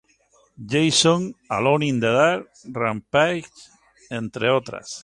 Jason, 0.71 1.21
Alone 1.51 1.83
in 1.85 1.99
the 1.99 2.07
Dark, 2.15 2.49
Rampage, 2.71 3.51
entre 4.09 4.49
otras. 4.49 4.99